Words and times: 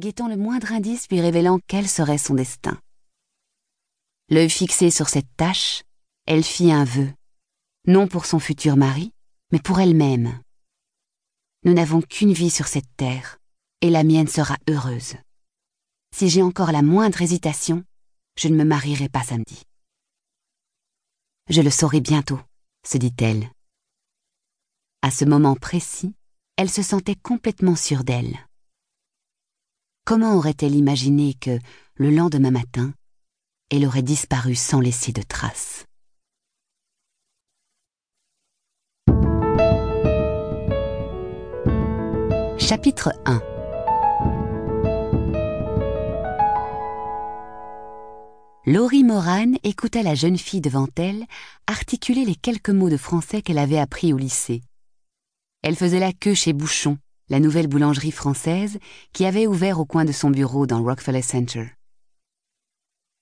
guettant 0.00 0.26
le 0.26 0.36
moindre 0.36 0.72
indice 0.72 1.08
lui 1.10 1.20
révélant 1.20 1.60
quel 1.68 1.88
serait 1.88 2.18
son 2.18 2.34
destin. 2.34 2.80
L'œil 4.28 4.50
fixé 4.50 4.90
sur 4.90 5.08
cette 5.08 5.36
tâche, 5.36 5.82
elle 6.26 6.42
fit 6.42 6.72
un 6.72 6.84
vœu, 6.84 7.12
non 7.86 8.08
pour 8.08 8.26
son 8.26 8.40
futur 8.40 8.76
mari, 8.76 9.12
mais 9.52 9.60
pour 9.60 9.78
elle-même. 9.78 10.40
Nous 11.64 11.74
n'avons 11.74 12.00
qu'une 12.00 12.32
vie 12.32 12.50
sur 12.50 12.66
cette 12.66 12.96
terre, 12.96 13.38
et 13.80 13.90
la 13.90 14.02
mienne 14.02 14.28
sera 14.28 14.56
heureuse. 14.68 15.14
Si 16.14 16.28
j'ai 16.28 16.42
encore 16.42 16.72
la 16.72 16.82
moindre 16.82 17.22
hésitation, 17.22 17.84
je 18.36 18.48
ne 18.48 18.56
me 18.56 18.64
marierai 18.64 19.08
pas 19.08 19.22
samedi. 19.22 19.62
Je 21.48 21.60
le 21.60 21.70
saurai 21.70 22.00
bientôt, 22.00 22.40
se 22.86 22.96
dit-elle. 22.96 23.50
À 25.02 25.10
ce 25.10 25.24
moment 25.24 25.56
précis, 25.56 26.14
elle 26.56 26.70
se 26.70 26.82
sentait 26.82 27.16
complètement 27.16 27.76
sûre 27.76 28.04
d'elle. 28.04 28.38
Comment 30.10 30.34
aurait-elle 30.34 30.74
imaginé 30.74 31.34
que, 31.34 31.60
le 31.94 32.10
lendemain 32.10 32.50
matin, 32.50 32.92
elle 33.70 33.86
aurait 33.86 34.02
disparu 34.02 34.56
sans 34.56 34.80
laisser 34.80 35.12
de 35.12 35.22
traces? 35.22 35.84
Chapitre 42.58 43.12
1 43.24 43.40
Laurie 48.66 49.04
Moran 49.04 49.52
écouta 49.62 50.02
la 50.02 50.16
jeune 50.16 50.38
fille 50.38 50.60
devant 50.60 50.88
elle 50.96 51.24
articuler 51.68 52.24
les 52.24 52.34
quelques 52.34 52.70
mots 52.70 52.90
de 52.90 52.96
français 52.96 53.42
qu'elle 53.42 53.58
avait 53.58 53.78
appris 53.78 54.12
au 54.12 54.18
lycée. 54.18 54.60
Elle 55.62 55.76
faisait 55.76 56.00
la 56.00 56.12
queue 56.12 56.34
chez 56.34 56.52
Bouchon, 56.52 56.98
la 57.30 57.40
nouvelle 57.40 57.68
boulangerie 57.68 58.10
française 58.10 58.78
qui 59.12 59.24
avait 59.24 59.46
ouvert 59.46 59.80
au 59.80 59.86
coin 59.86 60.04
de 60.04 60.12
son 60.12 60.30
bureau 60.30 60.66
dans 60.66 60.82
Rockefeller 60.82 61.22
Center. 61.22 61.66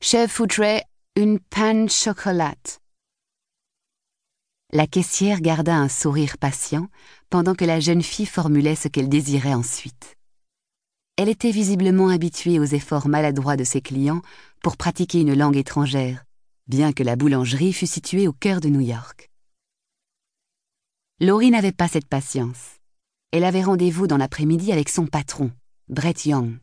Je 0.00 0.26
voudrais 0.34 0.84
une 1.16 1.40
panne 1.40 1.90
chocolat. 1.90 2.54
La 4.72 4.86
caissière 4.86 5.40
garda 5.40 5.76
un 5.76 5.88
sourire 5.88 6.38
patient 6.38 6.88
pendant 7.30 7.54
que 7.54 7.64
la 7.64 7.80
jeune 7.80 8.02
fille 8.02 8.26
formulait 8.26 8.76
ce 8.76 8.88
qu'elle 8.88 9.08
désirait 9.08 9.54
ensuite. 9.54 10.16
Elle 11.16 11.28
était 11.28 11.50
visiblement 11.50 12.08
habituée 12.08 12.58
aux 12.60 12.64
efforts 12.64 13.08
maladroits 13.08 13.56
de 13.56 13.64
ses 13.64 13.80
clients 13.80 14.22
pour 14.62 14.76
pratiquer 14.76 15.20
une 15.20 15.34
langue 15.34 15.56
étrangère, 15.56 16.24
bien 16.68 16.92
que 16.92 17.02
la 17.02 17.16
boulangerie 17.16 17.72
fût 17.72 17.86
située 17.86 18.28
au 18.28 18.32
cœur 18.32 18.60
de 18.60 18.68
New 18.68 18.80
York. 18.80 19.30
Laurie 21.20 21.50
n'avait 21.50 21.72
pas 21.72 21.88
cette 21.88 22.08
patience. 22.08 22.76
Elle 23.32 23.44
avait 23.44 23.62
rendez-vous 23.62 24.06
dans 24.06 24.16
l'après-midi 24.16 24.72
avec 24.72 24.88
son 24.88 25.06
patron, 25.06 25.50
Brett 25.88 26.24
Young, 26.26 26.58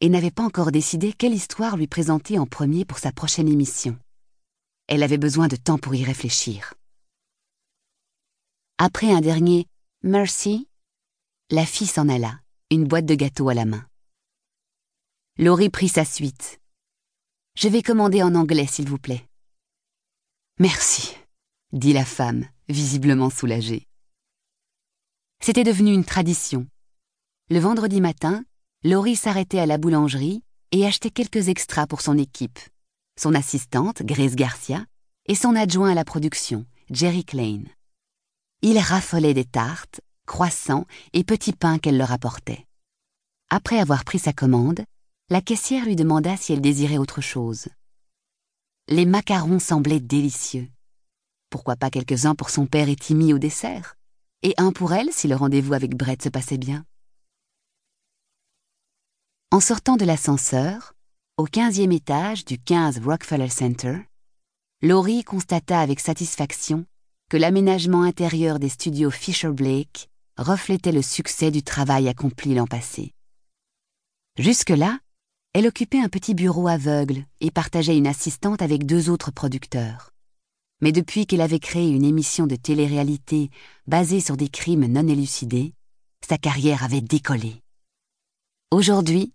et 0.00 0.08
n'avait 0.08 0.30
pas 0.30 0.42
encore 0.42 0.72
décidé 0.72 1.12
quelle 1.12 1.34
histoire 1.34 1.76
lui 1.76 1.86
présenter 1.86 2.38
en 2.38 2.46
premier 2.46 2.84
pour 2.84 2.98
sa 2.98 3.12
prochaine 3.12 3.48
émission. 3.48 3.98
Elle 4.88 5.02
avait 5.02 5.18
besoin 5.18 5.48
de 5.48 5.56
temps 5.56 5.78
pour 5.78 5.94
y 5.94 6.04
réfléchir. 6.04 6.74
Après 8.78 9.12
un 9.12 9.20
dernier 9.20 9.66
Merci, 10.02 10.66
la 11.50 11.66
fille 11.66 11.86
s'en 11.86 12.08
alla, 12.08 12.40
une 12.70 12.86
boîte 12.86 13.04
de 13.04 13.14
gâteaux 13.14 13.50
à 13.50 13.54
la 13.54 13.66
main. 13.66 13.86
Laurie 15.36 15.68
prit 15.68 15.88
sa 15.88 16.04
suite. 16.04 16.60
Je 17.54 17.68
vais 17.68 17.82
commander 17.82 18.22
en 18.22 18.34
anglais, 18.34 18.66
s'il 18.66 18.88
vous 18.88 18.98
plaît. 18.98 19.26
Merci, 20.58 21.16
dit 21.72 21.92
la 21.92 22.04
femme, 22.04 22.46
visiblement 22.68 23.30
soulagée. 23.30 23.89
C'était 25.42 25.64
devenu 25.64 25.94
une 25.94 26.04
tradition. 26.04 26.66
Le 27.48 27.58
vendredi 27.58 28.02
matin, 28.02 28.44
Laurie 28.84 29.16
s'arrêtait 29.16 29.58
à 29.58 29.64
la 29.64 29.78
boulangerie 29.78 30.44
et 30.70 30.86
achetait 30.86 31.10
quelques 31.10 31.48
extras 31.48 31.86
pour 31.86 32.02
son 32.02 32.18
équipe, 32.18 32.58
son 33.18 33.34
assistante, 33.34 34.02
Grace 34.02 34.36
Garcia, 34.36 34.84
et 35.26 35.34
son 35.34 35.56
adjoint 35.56 35.92
à 35.92 35.94
la 35.94 36.04
production, 36.04 36.66
Jerry 36.90 37.24
Klein. 37.24 37.62
Il 38.60 38.78
raffolait 38.78 39.32
des 39.32 39.46
tartes, 39.46 40.02
croissants 40.26 40.86
et 41.14 41.24
petits 41.24 41.54
pains 41.54 41.78
qu'elle 41.78 41.96
leur 41.96 42.12
apportait. 42.12 42.66
Après 43.48 43.78
avoir 43.78 44.04
pris 44.04 44.18
sa 44.18 44.34
commande, 44.34 44.84
la 45.30 45.40
caissière 45.40 45.86
lui 45.86 45.96
demanda 45.96 46.36
si 46.36 46.52
elle 46.52 46.60
désirait 46.60 46.98
autre 46.98 47.22
chose. 47.22 47.68
Les 48.88 49.06
macarons 49.06 49.58
semblaient 49.58 50.00
délicieux. 50.00 50.68
Pourquoi 51.48 51.76
pas 51.76 51.90
quelques-uns 51.90 52.34
pour 52.34 52.50
son 52.50 52.66
père 52.66 52.90
et 52.90 52.96
Timmy 52.96 53.32
au 53.32 53.38
dessert? 53.38 53.96
Et 54.42 54.54
un 54.56 54.72
pour 54.72 54.94
elle 54.94 55.12
si 55.12 55.28
le 55.28 55.36
rendez-vous 55.36 55.74
avec 55.74 55.94
Brett 55.94 56.22
se 56.22 56.30
passait 56.30 56.56
bien 56.56 56.86
En 59.50 59.60
sortant 59.60 59.98
de 59.98 60.06
l'ascenseur, 60.06 60.94
au 61.36 61.44
quinzième 61.44 61.92
étage 61.92 62.46
du 62.46 62.58
15 62.58 63.00
Rockefeller 63.04 63.50
Center, 63.50 63.98
Laurie 64.80 65.24
constata 65.24 65.80
avec 65.80 66.00
satisfaction 66.00 66.86
que 67.28 67.36
l'aménagement 67.36 68.02
intérieur 68.02 68.58
des 68.58 68.70
studios 68.70 69.10
Fisher 69.10 69.50
Blake 69.50 70.08
reflétait 70.38 70.92
le 70.92 71.02
succès 71.02 71.50
du 71.50 71.62
travail 71.62 72.08
accompli 72.08 72.54
l'an 72.54 72.66
passé. 72.66 73.12
Jusque-là, 74.38 75.00
elle 75.52 75.66
occupait 75.66 76.00
un 76.00 76.08
petit 76.08 76.34
bureau 76.34 76.66
aveugle 76.66 77.26
et 77.40 77.50
partageait 77.50 77.98
une 77.98 78.06
assistante 78.06 78.62
avec 78.62 78.86
deux 78.86 79.10
autres 79.10 79.32
producteurs. 79.32 80.12
Mais 80.80 80.92
depuis 80.92 81.26
qu'elle 81.26 81.40
avait 81.40 81.58
créé 81.58 81.90
une 81.90 82.04
émission 82.04 82.46
de 82.46 82.56
télé-réalité 82.56 83.50
basée 83.86 84.20
sur 84.20 84.36
des 84.36 84.48
crimes 84.48 84.86
non 84.86 85.06
élucidés, 85.06 85.74
sa 86.26 86.38
carrière 86.38 86.84
avait 86.84 87.00
décollé. 87.00 87.62
Aujourd'hui, 88.70 89.32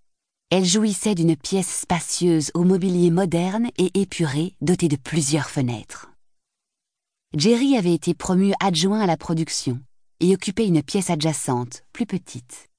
elle 0.50 0.66
jouissait 0.66 1.16
d'une 1.16 1.36
pièce 1.36 1.82
spacieuse 1.82 2.52
au 2.54 2.64
mobilier 2.64 3.12
moderne 3.12 3.70
et 3.78 3.92
épuré 4.00 4.56
dotée 4.62 4.88
de 4.88 4.96
plusieurs 4.96 5.50
fenêtres. 5.50 6.12
Jerry 7.36 7.78
avait 7.78 7.94
été 7.94 8.14
promu 8.14 8.54
adjoint 8.60 9.02
à 9.02 9.08
la 9.08 9.18
production 9.18 9.80
et 10.20 10.34
occupait 10.34 10.68
une 10.68 10.82
pièce 10.82 11.10
adjacente, 11.10 11.84
plus 11.92 12.06
petite 12.06 12.70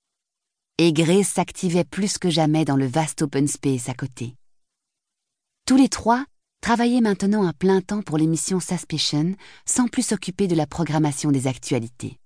et 0.78 0.92
Grace 0.92 1.28
s'activait 1.28 1.84
plus 1.84 2.18
que 2.18 2.28
jamais 2.28 2.64
dans 2.64 2.76
le 2.76 2.86
vaste 2.86 3.22
open 3.22 3.48
space 3.48 3.88
à 3.88 3.94
côté. 3.94 4.34
Tous 5.64 5.76
les 5.76 5.88
trois 5.88 6.24
travaillaient 6.66 7.00
maintenant 7.00 7.46
à 7.46 7.52
plein 7.52 7.80
temps 7.80 8.02
pour 8.02 8.18
l'émission 8.18 8.58
Suspicion 8.58 9.36
sans 9.66 9.86
plus 9.86 10.02
s'occuper 10.02 10.48
de 10.48 10.56
la 10.56 10.66
programmation 10.66 11.30
des 11.30 11.46
actualités. 11.46 12.18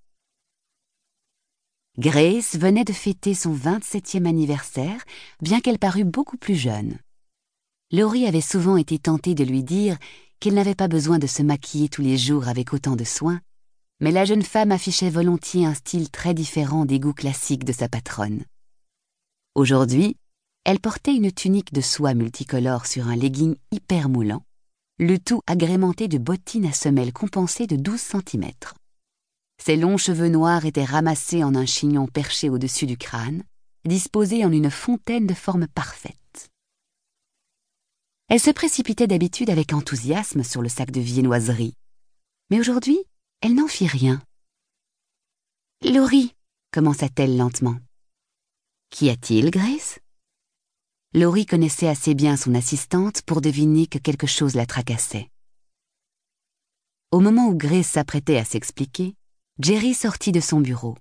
Grace 1.98 2.56
venait 2.56 2.84
de 2.84 2.94
fêter 2.94 3.34
son 3.34 3.54
27e 3.54 4.24
anniversaire, 4.24 5.04
bien 5.42 5.60
qu'elle 5.60 5.78
parût 5.78 6.04
beaucoup 6.04 6.38
plus 6.38 6.54
jeune. 6.54 6.96
Laurie 7.92 8.26
avait 8.26 8.40
souvent 8.40 8.78
été 8.78 8.98
tentée 8.98 9.34
de 9.34 9.44
lui 9.44 9.62
dire 9.62 9.98
qu'elle 10.38 10.54
n'avait 10.54 10.74
pas 10.74 10.88
besoin 10.88 11.18
de 11.18 11.26
se 11.26 11.42
maquiller 11.42 11.90
tous 11.90 12.00
les 12.00 12.16
jours 12.16 12.48
avec 12.48 12.72
autant 12.72 12.96
de 12.96 13.04
soin, 13.04 13.42
mais 14.00 14.10
la 14.10 14.24
jeune 14.24 14.40
femme 14.40 14.72
affichait 14.72 15.10
volontiers 15.10 15.66
un 15.66 15.74
style 15.74 16.08
très 16.08 16.32
différent 16.32 16.86
des 16.86 16.98
goûts 16.98 17.12
classiques 17.12 17.64
de 17.64 17.74
sa 17.74 17.90
patronne. 17.90 18.46
Aujourd'hui, 19.54 20.16
elle 20.70 20.78
portait 20.78 21.16
une 21.16 21.32
tunique 21.32 21.72
de 21.72 21.80
soie 21.80 22.14
multicolore 22.14 22.86
sur 22.86 23.08
un 23.08 23.16
legging 23.16 23.56
hyper 23.72 24.08
moulant, 24.08 24.44
le 25.00 25.18
tout 25.18 25.42
agrémenté 25.48 26.06
de 26.06 26.16
bottines 26.16 26.66
à 26.66 26.72
semelles 26.72 27.12
compensées 27.12 27.66
de 27.66 27.74
12 27.74 28.00
cm. 28.00 28.52
Ses 29.60 29.76
longs 29.76 29.96
cheveux 29.96 30.28
noirs 30.28 30.66
étaient 30.66 30.84
ramassés 30.84 31.42
en 31.42 31.56
un 31.56 31.66
chignon 31.66 32.06
perché 32.06 32.48
au-dessus 32.50 32.86
du 32.86 32.96
crâne, 32.96 33.42
disposé 33.84 34.44
en 34.44 34.52
une 34.52 34.70
fontaine 34.70 35.26
de 35.26 35.34
forme 35.34 35.66
parfaite. 35.66 36.50
Elle 38.28 38.38
se 38.38 38.52
précipitait 38.52 39.08
d'habitude 39.08 39.50
avec 39.50 39.72
enthousiasme 39.72 40.44
sur 40.44 40.62
le 40.62 40.68
sac 40.68 40.92
de 40.92 41.00
viennoiserie. 41.00 41.74
Mais 42.50 42.60
aujourd'hui, 42.60 43.00
elle 43.40 43.56
n'en 43.56 43.66
fit 43.66 43.88
rien. 43.88 44.22
Laurie, 45.84 46.32
commença-t-elle 46.72 47.36
lentement. 47.36 47.76
Qu'y 48.90 49.10
a-t-il, 49.10 49.50
Grace? 49.50 49.98
Laurie 51.12 51.44
connaissait 51.44 51.88
assez 51.88 52.14
bien 52.14 52.36
son 52.36 52.54
assistante 52.54 53.22
pour 53.22 53.40
deviner 53.40 53.88
que 53.88 53.98
quelque 53.98 54.28
chose 54.28 54.54
la 54.54 54.64
tracassait. 54.64 55.28
Au 57.10 57.18
moment 57.18 57.48
où 57.48 57.56
Grace 57.56 57.88
s'apprêtait 57.88 58.36
à 58.36 58.44
s'expliquer, 58.44 59.16
Jerry 59.58 59.94
sortit 59.94 60.30
de 60.30 60.38
son 60.38 60.60
bureau. 60.60 60.96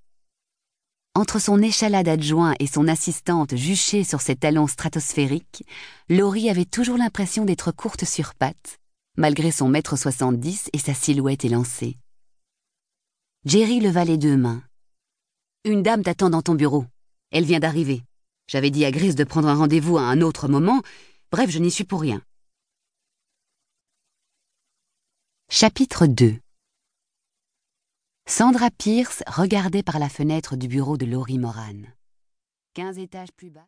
Entre 1.14 1.38
son 1.38 1.62
échalade 1.62 2.08
adjoint 2.08 2.56
et 2.58 2.66
son 2.66 2.88
assistante 2.88 3.56
juchée 3.56 4.04
sur 4.04 4.20
ses 4.20 4.36
talons 4.36 4.66
stratosphériques, 4.66 5.64
Laurie 6.10 6.50
avait 6.50 6.66
toujours 6.66 6.98
l'impression 6.98 7.46
d'être 7.46 7.72
courte 7.72 8.06
sur 8.06 8.34
pattes, 8.34 8.80
malgré 9.16 9.52
son 9.52 9.70
mètre 9.70 9.96
soixante-dix 9.96 10.72
et 10.74 10.80
sa 10.80 10.96
silhouette 10.96 11.46
élancée. 11.46 11.98
Jerry 13.46 13.80
leva 13.80 14.06
les 14.06 14.18
deux 14.18 14.38
mains. 14.38 14.64
Une 15.66 15.84
dame 15.84 16.02
t'attend 16.02 16.32
dans 16.32 16.42
ton 16.42 16.56
bureau. 16.56 16.86
Elle 17.30 17.46
vient 17.46 17.60
d'arriver. 17.60 18.02
J'avais 18.50 18.72
dit 18.72 18.84
à 18.84 18.90
Gris 18.90 19.14
de 19.14 19.24
prendre 19.24 19.48
un 19.48 19.54
rendez-vous 19.54 20.00
à 20.00 20.02
un 20.02 20.22
autre 20.22 20.48
moment. 20.48 20.82
Bref, 21.32 21.52
je 21.52 21.60
n'y 21.60 21.70
suis 21.70 21.84
pour 21.84 22.02
rien. 22.02 22.20
Chapitre 25.52 26.08
2 26.08 26.40
Sandra 28.28 28.72
Pierce 28.72 29.22
regardait 29.28 29.84
par 29.84 30.00
la 30.00 30.10
fenêtre 30.10 30.56
du 30.56 30.68
bureau 30.68 30.98
de 30.98 31.06
Laurie 31.06 31.38
Moran. 31.38 31.84
Quinze 32.74 32.98
étages 32.98 33.32
plus 33.38 33.52
bas. 33.52 33.58